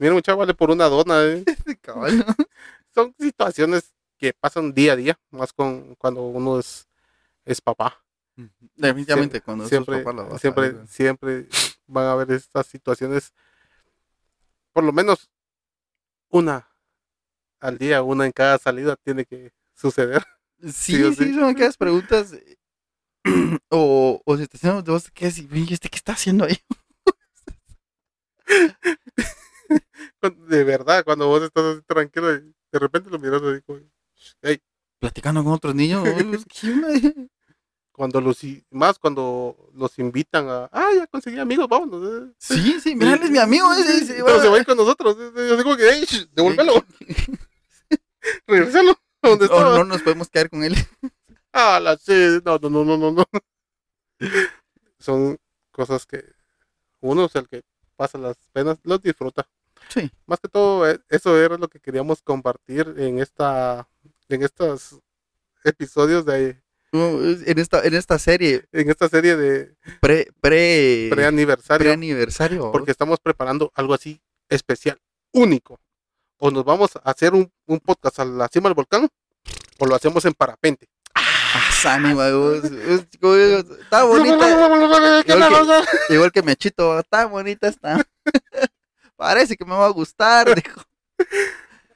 [0.05, 1.25] Mira, muchacho, vale por una dona.
[1.25, 1.45] ¿eh?
[2.95, 6.87] Son situaciones que pasan día a día, más con cuando uno es,
[7.47, 8.05] es papá.
[8.77, 11.49] Definitivamente, cuando siempre, papá la vas a siempre, siempre
[11.87, 13.33] van a haber estas situaciones,
[14.75, 15.31] por lo menos
[16.29, 16.69] una
[17.61, 20.23] al día, una en cada salida tiene que suceder.
[20.65, 21.35] Sí, sí, sí.
[21.35, 22.35] son aquellas preguntas.
[23.69, 26.57] o, o situaciones donde vos te quedas y, "Oye, ¿este qué está haciendo ahí?
[30.31, 33.81] De verdad, cuando vos estás así tranquilo y de repente lo miras así como,
[34.43, 34.61] "Ey",
[34.99, 36.05] Platicando con otros niños.
[37.93, 38.39] cuando los,
[38.71, 42.03] más cuando los invitan a, ah, ya conseguí amigos, vámonos.
[42.29, 42.33] eh".
[42.39, 43.73] Sí, sí, mira, él es mi amigo.
[43.75, 45.17] ese, ese, Pero se va- a ir con nosotros.
[45.19, 46.85] eh, eh, Yo digo que, "Ey, sh, devuélvelo,
[48.47, 49.77] regresalo a donde No, estaba.
[49.79, 50.75] no nos podemos quedar con él.
[51.53, 53.25] Ah, la sí, no, no, no, no, no, no.
[54.99, 55.37] Son
[55.71, 56.25] cosas que
[57.01, 57.63] uno es el que
[57.97, 59.47] pasa las penas, los disfruta.
[59.89, 60.11] Sí.
[60.27, 63.89] Más que todo, eh, eso era lo que queríamos compartir en esta,
[64.29, 64.97] en estos
[65.65, 66.61] episodios de,
[66.93, 72.71] En esta, en esta serie en esta serie de pre, pre, preaniversario, pre-aniversario.
[72.73, 75.01] porque estamos preparando algo así especial,
[75.33, 75.81] único.
[76.39, 79.09] O nos vamos a hacer un, un podcast a la cima del volcán,
[79.79, 80.89] o lo hacemos en parapente.
[81.15, 85.23] Ah, Sani, ma, vos, es- como digo, Está bonita.
[85.27, 88.05] Igual Igual que Mechito, está bonita está.
[89.17, 90.55] Parece que me va a gustar.
[90.63, 90.81] dijo.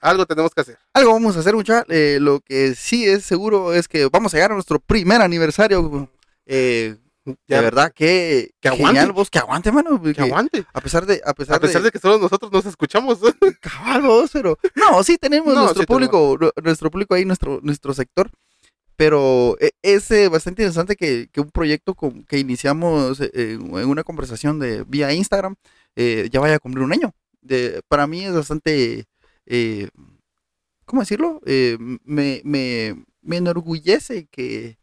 [0.01, 0.79] Algo tenemos que hacer.
[0.95, 1.85] Algo vamos a hacer, mucha.
[1.89, 6.09] Eh, lo que sí es seguro es que vamos a llegar a nuestro primer aniversario.
[6.47, 9.13] Eh, de verdad, que, Que genial aguante.
[9.13, 10.01] vos, que aguante, mano.
[10.01, 10.65] Que que aguante.
[10.73, 13.19] A pesar de, a pesar, A pesar de que solo nosotros nos escuchamos.
[13.61, 17.59] cabal, vos, pero no, sí tenemos No, nuestro sí público, nu- nuestro público ahí, nuestro,
[17.63, 18.31] nuestro sector.
[18.99, 21.97] Pero eh, es bastante interesante que, un proyecto
[22.29, 25.55] que iniciamos eh, en, una conversación de vía Instagram
[25.97, 27.15] eh, ya vaya a cumplir un año.
[27.89, 29.07] Para mí es bastante,
[29.47, 29.89] eh,
[30.85, 31.41] ¿cómo decirlo?
[32.05, 34.79] Me, me, me enorgullece que,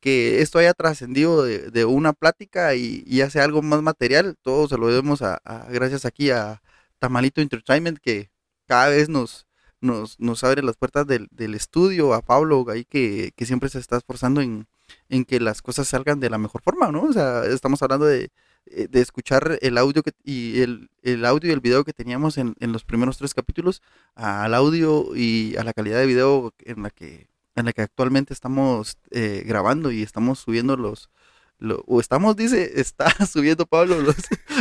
[0.00, 4.36] que esto haya trascendido de, de una plática y, y hace algo más material.
[4.42, 6.62] Todo se lo debemos a, a- gracias aquí a
[6.98, 8.30] Tamalito Entertainment que
[8.66, 9.46] cada vez nos,
[9.80, 13.78] nos, nos abre las puertas del, del estudio, a Pablo ahí que, que siempre se
[13.78, 14.66] está esforzando en,
[15.08, 17.02] en que las cosas salgan de la mejor forma, ¿no?
[17.04, 18.30] O sea, estamos hablando de,
[18.66, 22.36] eh, de escuchar el audio que, y el, el audio y el video que teníamos
[22.38, 23.82] en, en los primeros tres capítulos
[24.14, 28.32] al audio y a la calidad de video en la que en la que actualmente
[28.32, 31.10] estamos eh, grabando y estamos subiendo los
[31.58, 34.16] lo- o estamos dice está subiendo Pablo los,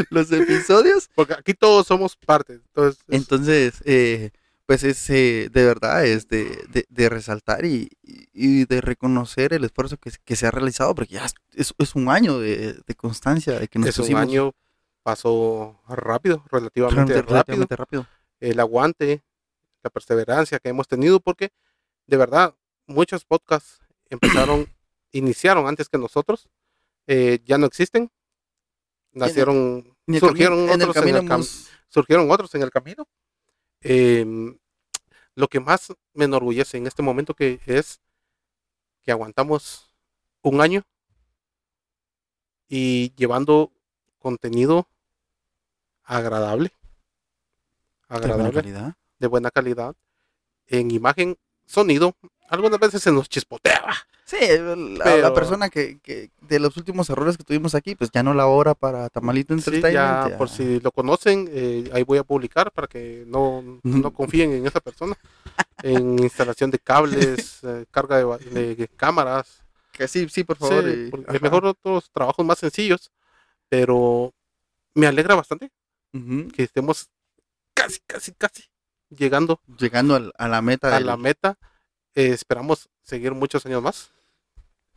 [0.09, 2.53] los episodios Porque aquí todos somos parte.
[2.53, 4.31] Entonces, es- entonces, eh,
[4.69, 7.89] pues es eh, de verdad, es de, de- de resaltar y,
[8.65, 12.37] de reconocer el esfuerzo que, se- que se ha realizado, porque ya es, un año
[12.37, 14.51] de, de constancia, de que nos Es un pusimos año,
[15.01, 17.27] pasó rápido, relativamente rápido.
[17.33, 18.05] relativamente rápido.
[18.41, 19.23] el aguante,
[19.81, 21.49] la perseverancia que hemos tenido, porque
[22.05, 22.53] de verdad
[22.85, 23.79] muchos podcasts
[24.11, 24.67] empezaron,
[25.13, 26.47] iniciaron antes que nosotros,
[27.07, 28.11] eh, ya no existen,
[29.13, 32.69] nacieron, surgieron cami- en el otros en camino el cam- hemos- surgieron otros en el
[32.69, 33.07] camino.
[33.81, 34.57] Em,
[35.35, 38.01] lo que más me enorgullece en este momento que es
[39.03, 39.93] que aguantamos
[40.41, 40.83] un año
[42.67, 43.71] y llevando
[44.19, 44.87] contenido
[46.03, 46.71] agradable,
[48.09, 48.97] de buena agradable, calidad.
[49.19, 49.95] de buena calidad,
[50.67, 52.15] en imagen, sonido.
[52.49, 53.93] Algunas veces se nos chispoteaba.
[54.25, 58.11] Sí, la, la Pero- persona que, que de los últimos errores que tuvimos aquí, pues
[58.11, 59.93] ya no labora para Tamalito Sí, Entertainment.
[59.93, 60.37] ya ya.
[60.37, 64.67] por si lo conocen, eh, ahí voy a publicar para que no, no confíen en
[64.67, 65.17] esa persona.
[65.83, 69.63] En instalación de cables, eh, carga de, ba- de cámaras.
[69.91, 70.87] Que sí, sí, por Sí, favor.
[70.89, 71.39] y- porque ajá.
[71.41, 73.11] mejor otros trabajos más sencillos,
[73.67, 74.33] pero
[74.93, 75.71] me alegra bastante
[76.13, 76.47] Ujú.
[76.49, 77.09] que estemos
[77.73, 78.63] casi, casi, casi
[79.09, 81.57] llegando Llegando al- a la meta a del- la meta.
[82.19, 84.11] Eh, esperamos seguir muchos años más.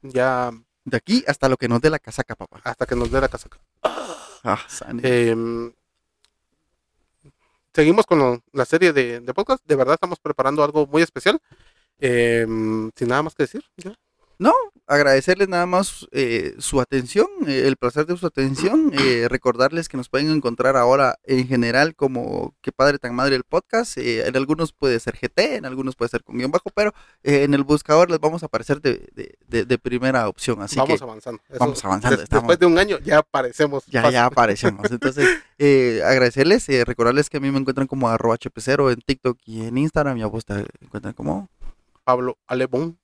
[0.02, 0.50] Ya
[0.84, 2.60] de aquí hasta lo que nos dé la casaca, papá.
[2.64, 3.58] hasta que nos dé la casaca.
[4.42, 4.58] Ah.
[5.04, 5.72] Em,
[7.72, 9.62] seguimos con lo- la serie de, de podcast.
[9.64, 11.38] De verdad estamos preparando algo muy especial.
[12.00, 13.62] Em, sin nada más que decir.
[13.76, 13.94] ¿ya?
[14.86, 19.96] Agradecerles nada más eh, su atención, eh, el placer de su atención, eh, recordarles que
[19.96, 24.36] nos pueden encontrar ahora en general como Que Padre Tan Madre el podcast, eh, en
[24.36, 27.62] algunos puede ser GT, en algunos puede ser con guion bajo, pero eh, en el
[27.64, 31.42] buscador les vamos a aparecer de, de- de- de primera opción, así vamos que avanzando.
[31.58, 33.84] vamos avanzando, des- estamos- Después de un año ya aparecemos.
[33.86, 34.14] ya, fácil.
[34.14, 34.90] ya aparecemos.
[34.90, 35.28] Entonces,
[35.58, 39.64] eh, agradecerles, eh, recordarles que a mí me encuentran como arroba hp0 en TikTok y
[39.66, 41.48] en Instagram, y a vos te encuentran como...
[42.04, 42.98] Pablo Alebón.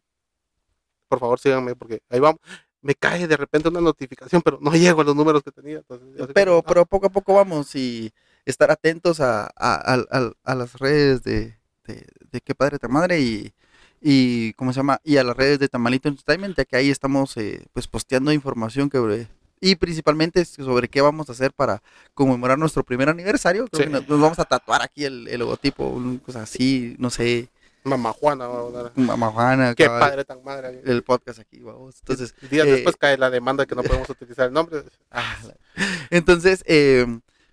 [1.08, 2.40] Por favor, síganme porque ahí vamos.
[2.80, 5.78] Me cae de repente una notificación, pero no llego a los números que tenía.
[5.78, 8.12] entonces, pero, ah, pero poco a poco vamos y
[8.44, 13.20] estar atentos a, a, a- a- las redes de, de, de qué padre tan madre
[13.20, 13.52] y,
[14.00, 17.36] y cómo se llama y a las redes de Tamalito Entertainment ya que ahí estamos
[17.36, 19.26] eh, pues posteando información que
[19.60, 21.82] y principalmente sobre qué vamos a hacer para
[22.14, 23.84] conmemorar nuestro primer aniversario creo Sí.
[23.86, 27.48] que nos, nos vamos a tatuar aquí el, el logotipo una cosa así no sé
[27.84, 28.46] Mamá Juana.
[28.48, 30.82] va Mamá Juana Qué cabal, padre tan madre.
[30.84, 34.46] el podcast aquí vamos entonces Días eh, después cae la demanda que no podemos utilizar
[34.48, 34.82] el nombre.
[35.10, 35.36] Ah,
[36.10, 37.06] Entonces, eh,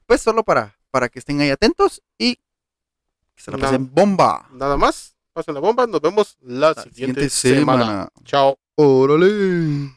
[0.05, 4.47] pues solo para, para que estén ahí atentos y que se la pasen bomba.
[4.51, 5.15] Nada más.
[5.33, 5.85] Pasen la bomba.
[5.87, 8.09] Nos vemos la, La siguiente, semana.
[8.23, 8.57] Chao.
[8.75, 9.95] Órale.